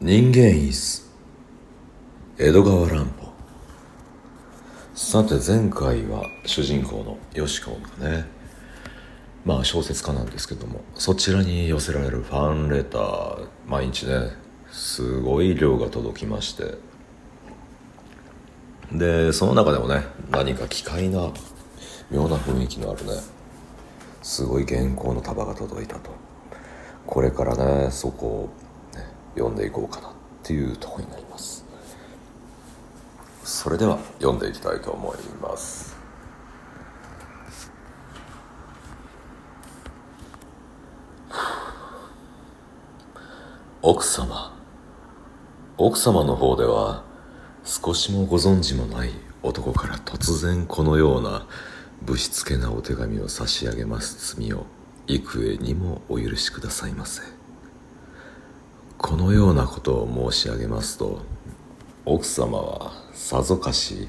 [0.00, 1.10] 人間椅子。
[2.38, 3.32] 江戸川乱歩。
[4.94, 8.24] さて前回は主人公のよしこがね
[9.44, 14.30] まあ小説家なんですけどもそちらに寄せられるファンレター毎日ね
[14.70, 16.74] すごい量が届きまして
[18.92, 21.32] でその中でもね何か奇怪な
[22.08, 23.14] 妙な雰囲気のあるね
[24.22, 26.12] すごい原稿の束が届いたと。
[27.08, 28.50] これからねそこを
[29.38, 30.12] 読んでいこうかなっ
[30.42, 31.64] ていうとこになります。
[33.44, 35.96] それでは読んでいきたいと思います。
[43.80, 44.54] 奥様。
[45.78, 47.04] 奥様の方では
[47.64, 49.10] 少しもご存知もない
[49.42, 51.46] 男から突然このような
[52.02, 54.36] ぶしつけなお手紙を差し上げます。
[54.36, 54.66] 罪を
[55.06, 57.37] 幾重にもお許しくださいませ。
[58.98, 61.22] このようなことを申し上げますと
[62.04, 64.08] 奥様はさぞかし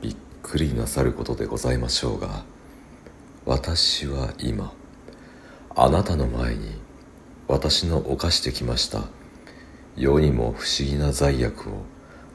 [0.00, 2.44] びっくりなさることでございましょうが
[3.44, 4.72] 私は今
[5.76, 6.80] あなたの前に
[7.48, 9.02] 私の犯してきました
[9.94, 11.84] 世にも不思議な罪悪を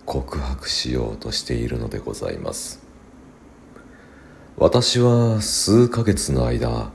[0.06, 2.82] 告白しようとしているのでございます。
[4.58, 6.92] 私は数ヶ月の間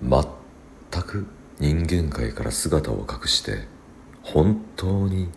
[0.00, 1.26] 全く
[1.58, 3.71] 人間界から姿を隠して
[4.22, 5.28] 本当に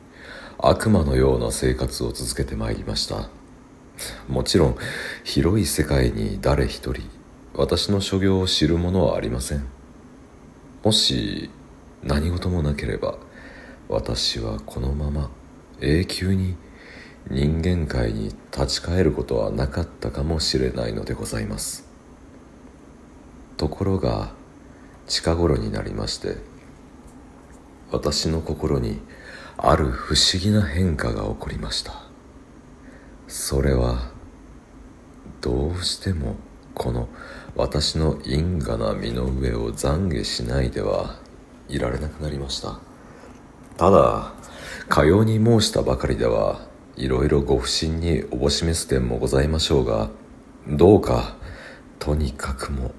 [0.57, 3.29] 悪魔のような生活を続けてまいりました。
[4.27, 4.77] もちろん
[5.23, 7.03] 広い世界に誰一人
[7.53, 9.65] 私の所業を知る者はありません。
[10.83, 11.49] もし
[12.03, 13.17] 何事もなければ
[13.89, 15.29] 私はこのまま
[15.81, 16.55] 永久に
[17.29, 21.89] 人間界に立ち返ることはなかったかもしれないのでございます。
[23.57, 24.33] ところが
[25.07, 26.37] 近頃になりまして
[27.91, 28.99] 私の心に
[29.57, 32.03] ある不思議な変化が起こりました。
[33.27, 34.11] それは
[35.41, 36.35] どうしても
[36.73, 37.07] この
[37.55, 41.15] 私の因果な身の上を懺悔しないでは
[41.69, 42.79] いられなくなりました。
[43.77, 44.33] ただ
[44.87, 46.61] かように申したばかりでは
[46.95, 50.09] いろいろご不審におぼしめす点もございましょうが
[50.67, 51.35] どうか
[51.99, 52.91] とにかくも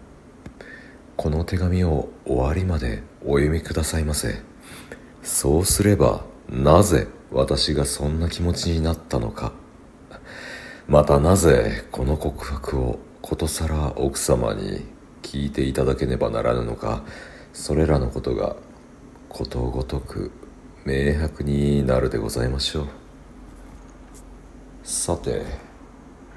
[1.17, 4.43] この手紙を終わりまでお読みくださいませ。
[5.27, 9.53] そうすればなぜ私がそんな気持ちになったのか。
[10.87, 14.87] またなぜこの告白をことさら奥様に
[15.23, 17.03] 聞いていただけねばならぬのか。
[17.53, 18.55] それらのことが
[19.29, 20.31] ことごとく
[20.85, 22.87] 明白になるでございましょう。
[24.85, 25.43] さて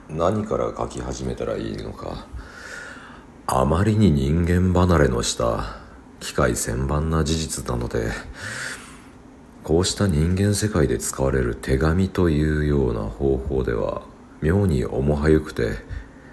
[0.09, 2.25] 何から書き始めたらいいのか。
[3.45, 5.77] あまりに人間離れのした
[6.19, 8.11] 機械千万な事実なので
[9.69, 14.01] こうした人間世界で使われる手紙というような方法では
[14.41, 15.73] 妙に重はゆくて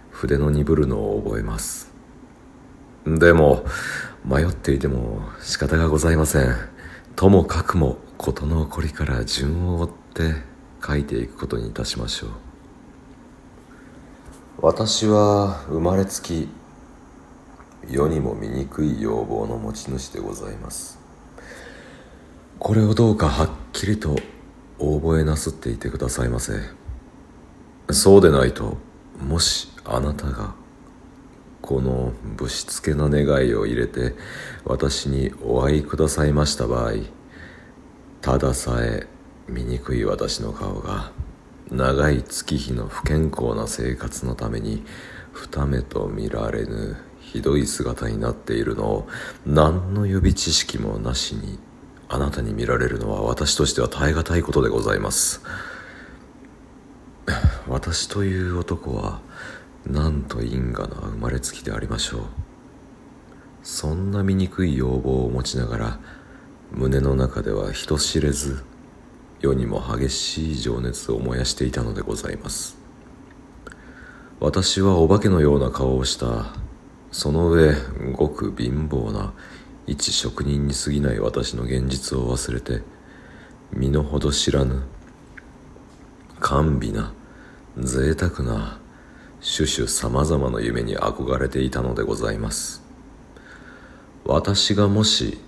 [0.08, 1.92] 筆の鈍るのを覚えます。
[3.04, 3.66] でも
[4.24, 6.56] 迷っていても仕方がございません。
[7.14, 10.34] ともかくも事の起こりから順を追って
[10.82, 12.30] 書いていくことにいたしましょう。
[14.62, 16.48] 私は生まれつき
[17.86, 21.05] 世にも醜い要望の持ち主でございます。
[22.58, 24.16] これをどうかはっきりと
[24.78, 26.54] 覚えなすっていてくださいませ。
[27.90, 28.76] そうでないと
[29.20, 30.54] もしあなたが
[31.62, 34.14] このぶしつけな願いを入れて
[34.64, 36.92] 私にお会いくださいました場合
[38.20, 39.06] たださえ
[39.48, 41.12] 醜い私の顔が
[41.70, 44.84] 長い月日の不健康な生活のために
[45.32, 49.08] 二目と見られぬひどい姿になっているのを
[49.44, 51.58] 何の予備知識もなしに
[52.08, 55.42] あなたに見られるのは私としては耐え難いことでございます。
[57.68, 59.20] 私という男は
[59.84, 62.20] なんと因果な生まれつきでありましょう。
[63.62, 66.00] そんな醜い要望を持ちながら
[66.70, 68.64] 胸の中では人知れず
[69.40, 72.78] 世にも激しい情熱を燃やしていたのでございます。
[74.38, 76.54] 私はお化けのような顔をした。
[77.10, 77.74] その上
[78.12, 79.32] ごく貧乏な
[79.86, 82.82] 一職人に過ぎない私の現実を忘れて
[83.72, 84.82] 身の程知らぬ
[86.40, 87.12] 甘美な
[87.78, 88.80] 贅沢な
[89.40, 92.82] 種々様々な夢に憧れていたのでございます。
[94.24, 95.38] 私がもし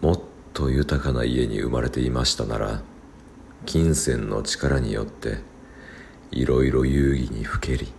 [0.00, 0.20] もっ
[0.52, 2.82] と豊かな家に生まれていましたなら
[3.64, 5.38] 金銭の力によって
[6.32, 7.92] いろいろ遊戯にふけり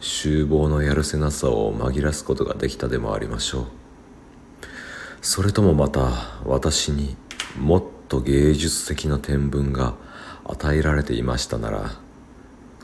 [0.00, 3.79] 厨房のやるせなさを紛らすことができたでもありましょう。
[5.22, 6.10] それともまた
[6.44, 7.16] 私に
[7.58, 9.94] もっと芸術的な天文が
[10.44, 11.90] 与えられていましたなら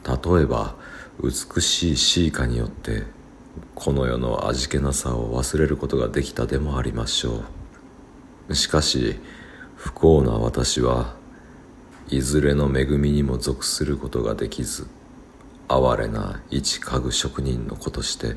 [0.07, 0.77] 例えば
[1.23, 3.05] 美しい詩歌によって
[3.75, 7.43] この世の味気なさを忘れることができたでもありましょ
[8.49, 8.55] う。
[8.55, 9.19] しかし
[9.77, 11.17] 不幸な私は
[12.09, 14.87] いずれの恵みにも属することができず
[15.69, 18.37] 哀れな一家具職人の子として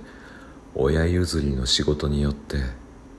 [0.74, 2.58] 親譲りの仕事によって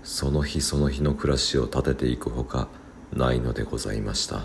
[0.02, 2.69] その日その日の暮らしを立てていくほか
[3.12, 4.44] ないのでございました。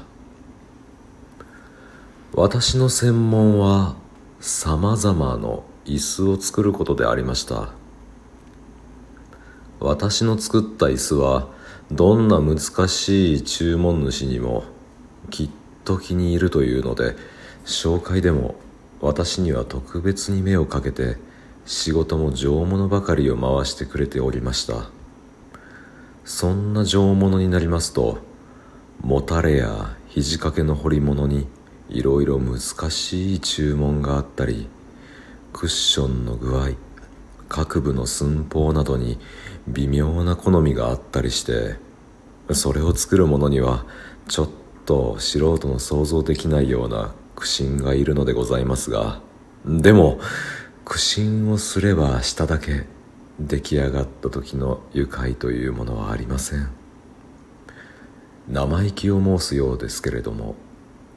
[2.33, 3.95] 私の専門は
[4.41, 7.69] さまざまの椅子を作ることでありました。
[9.79, 11.47] 私の作った椅子は
[11.91, 14.63] どんな難しい注文主にも
[15.29, 15.49] きっ
[15.83, 17.15] と気に入るというので
[17.65, 18.55] 紹介でも
[19.01, 21.17] 私には特別に目をかけて
[21.65, 24.94] 仕事も上物ばかりを回してくれておりました。
[26.25, 28.17] そんな上物になりますと
[28.99, 31.47] もたれや肘掛けの彫り物に
[31.87, 34.67] いろいろ難しい注文があったり
[35.53, 36.69] クッションの具合
[37.47, 39.19] 各部の寸法などに
[39.67, 41.75] 微妙な好みがあったりして
[42.51, 43.85] それを作る者には
[44.27, 44.49] ちょっ
[44.85, 49.21] と素人の想像できないような苦心がいるのでございますが
[49.63, 50.19] でも
[50.85, 52.94] 苦心をすればしただけ
[53.39, 56.69] 出来上がった時の愉快というものはありません。
[58.47, 60.55] 生意気を申すようですけれども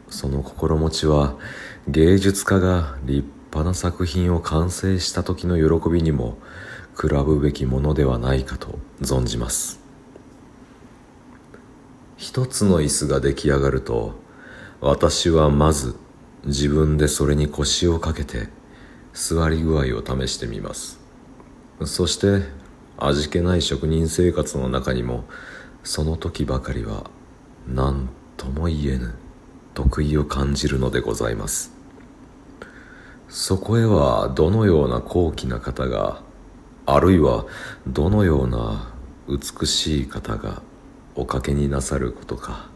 [0.09, 1.37] その心持ちは
[1.87, 6.38] 芸術家が立派な作品を完成した時の喜びにも
[6.99, 9.81] 比ぶべきものではないかと存じます。
[12.17, 14.14] 一つの椅子が出来上がると
[14.81, 15.97] 私はまず
[16.44, 18.49] 自分でそれに腰をかけて
[19.12, 20.98] 座り具合を試してみます。
[21.85, 22.43] そして
[22.97, 25.25] 味気ない職人生活の中にも
[25.85, 27.09] その時ばかりは
[27.69, 29.15] 何とも言えぬ
[29.75, 31.73] 得意を感じるのでございます。
[33.29, 36.23] そこへはどのような高貴な方が
[36.87, 37.47] あるいは
[37.87, 38.93] どのような
[39.29, 40.63] 美しい方が
[41.15, 42.71] おかけになさることか。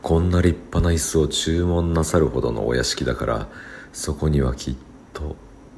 [0.00, 3.48] こんな立派な椅子を注文なさるほどのお屋敷だから
[3.92, 4.93] そこにはきっと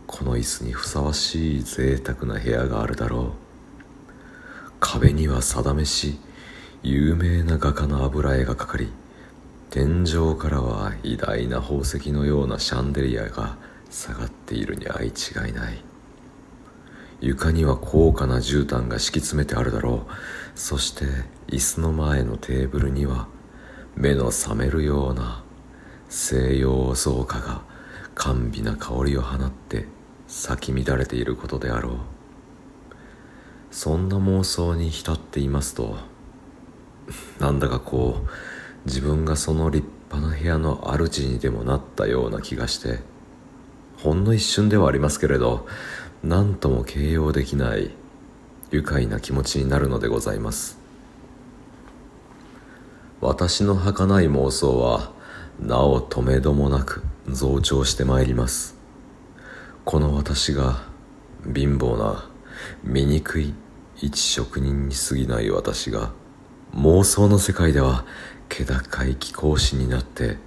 [0.06, 3.30] この椅子にふさわしい贅沢な部屋があるだろう。
[4.78, 6.18] 壁には定めし
[6.82, 8.92] 有名な画家の油絵がかかり
[9.70, 13.56] 天井からは偉大な宝石のようなシャンデリアが
[13.90, 15.84] 下がっているに相違いない。
[17.20, 20.12] 床には高価な絨毯が敷き詰めてあるだろう。
[20.54, 21.04] そして
[21.48, 23.26] 椅子の前のテーブルには
[23.96, 25.42] 目の覚めるような
[26.08, 27.62] 西洋造花が
[28.14, 29.86] 甘美な香りを放って
[30.28, 31.93] 咲き乱れていることであろう。
[33.70, 35.96] そんな妄想に浸っていますと
[37.38, 38.28] なんだかこう
[38.87, 43.00] 自分がその立派な部屋の主にでもなったような気がして
[43.99, 45.67] ほんの一瞬ではありますけれど
[46.23, 47.90] 何とも形容できない
[48.70, 50.78] 愉快な気持ちになるのでございます。
[53.20, 55.12] 私の儚い妄想は
[55.61, 58.75] なお止めどもなく増長してまいります。
[59.86, 60.82] この私が
[61.44, 62.28] 貧乏な
[62.82, 63.54] 醜い
[63.94, 66.10] 一職人に過ぎない私が
[66.74, 68.04] 妄想の世界では
[68.48, 70.38] 気高い貴公子になって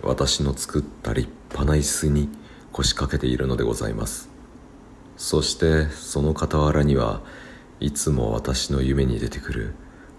[0.00, 2.28] 私の作った立派な椅子に
[2.70, 4.30] 腰掛けているのでございます
[5.16, 7.20] そしてその傍らには
[7.80, 9.74] いつも私の夢に出てくる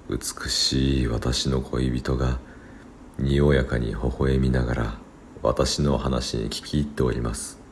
[0.09, 2.39] 美しい私の恋人が
[3.19, 4.97] におやかに微笑みながら
[5.41, 7.63] 私の話に聞き入っております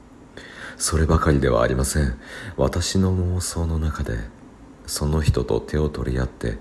[0.78, 2.18] そればかりではありません。
[2.58, 4.18] 私の妄想の中で
[4.86, 6.58] その人と手を取り合って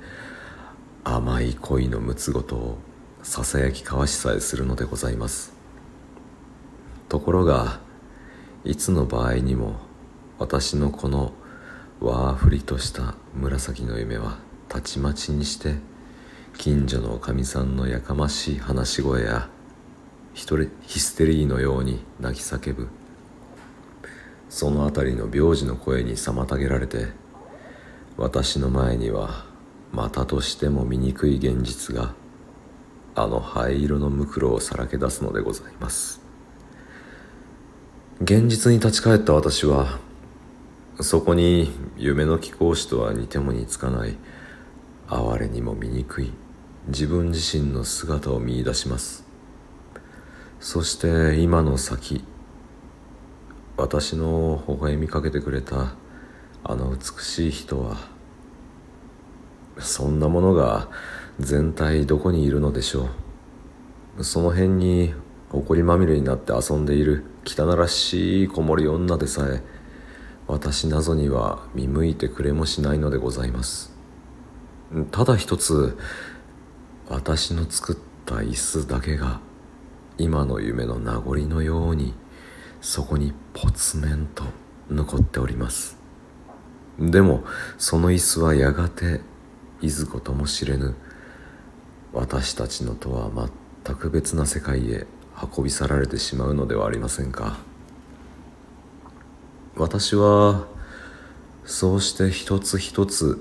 [1.04, 2.78] 甘い恋のむつごとを
[3.22, 5.52] ささやき交わしさえするのでございます。
[7.08, 7.80] ところが
[8.64, 9.76] いつの場合にも
[10.38, 11.32] 私のこの
[12.00, 14.38] わーふりとした紫の夢は
[14.68, 15.74] たちまちにして
[16.56, 19.48] 近所のおかみさんのやかましい話し声や
[20.34, 22.88] 一人ヒステリーのように泣き叫ぶ。
[24.52, 27.06] その辺りの病児の声に妨げられて
[28.18, 29.46] 私の前には
[29.92, 32.12] またとしても醜い現実が
[33.14, 36.20] あの灰色のムクロをさらけ出すのでございます。
[38.20, 39.98] 現実に立ち返った私は
[41.00, 44.18] そこに夢の貴公子とは似ても似つかない
[45.08, 46.30] 哀れにも醜い
[46.88, 49.24] 自分自身の姿を見いだします。
[50.60, 52.22] そして今の先
[53.76, 55.94] 私の微笑みかけてくれた
[56.64, 57.96] あの美しい人は
[59.78, 60.88] そんなものが
[61.40, 63.08] 全体どこにいるのでしょ
[64.18, 64.24] う。
[64.24, 65.14] その辺に
[65.50, 69.62] 埃まみれになって遊んでいる汚らしい子守女でさえ
[70.46, 73.92] 私なぞには見向いてくれもしないのでございます。
[75.10, 75.96] ただ一つ
[77.08, 79.40] 私の作った椅子だけが
[80.18, 82.14] 今の夢の名残のように
[82.82, 84.42] そこにぽつめんと
[84.90, 85.96] 残っております。
[86.98, 87.44] でも
[87.78, 89.20] その椅子はやがて
[89.80, 90.94] いずことも知れぬ。
[92.12, 93.30] 私たちのとは
[93.84, 95.06] 全く別な世界へ
[95.56, 97.58] 運び去られてしまうのではありませんか。
[99.76, 100.66] 私は
[101.64, 103.40] そうして一つ一つ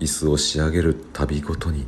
[0.00, 1.86] 椅子を仕上げる度ごとに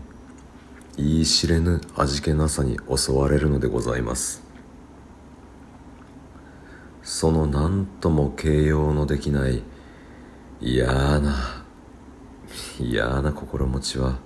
[0.97, 4.48] 言い知れぬ味気なさに襲われるのでございます。
[7.09, 9.63] その何とも形容のできない
[10.61, 10.87] 嫌
[11.21, 11.65] な
[12.79, 14.19] 嫌な心持ちは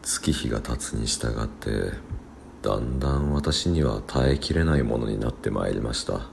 [0.00, 1.90] 月日が経つに従って
[2.62, 6.28] だんだん私には耐えきれないものになってまいりました。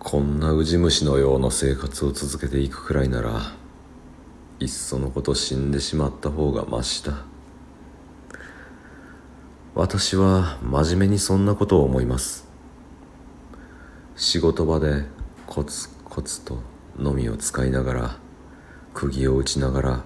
[0.00, 3.40] こんなウジ虫のような生活を続けていくくらいなら
[4.58, 7.24] いっそのこと死んでしまった方がましだ。
[9.76, 12.45] 私は真面目にそんなことを思います。
[14.18, 15.04] 仕事場で
[15.46, 16.62] コツコツと
[16.98, 18.16] のみを使いながら
[18.94, 20.04] 釘を打ちながら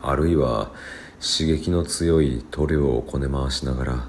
[0.00, 0.70] あるいは
[1.20, 4.08] 刺激の強い塗料をこね回しながら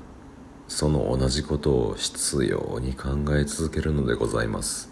[0.69, 4.89] その同じことを執拗に考え続けるのでございます。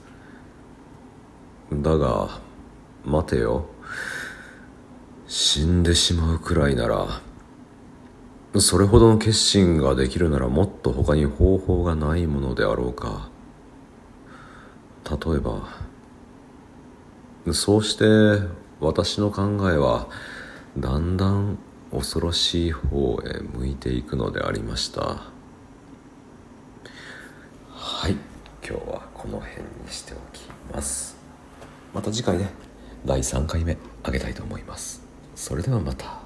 [1.71, 2.41] だが
[3.05, 3.65] 待てよ。
[5.27, 7.21] 死んでしまうくらいなら
[8.59, 13.31] それほどの決心ができるならもっと他に方法がないものであろうか。
[15.09, 15.67] 例えば
[17.51, 18.05] そうして
[18.79, 20.07] 私の考えは
[20.77, 21.57] だんだん
[21.91, 25.01] 恐ろしい方へ向いていくのでありました。
[27.69, 28.13] はい
[28.67, 31.17] 今日はこの辺にしておきます。
[31.93, 32.49] また次回ね
[33.05, 35.03] 第3回目あげたいと思います。
[35.35, 36.22] それではまた。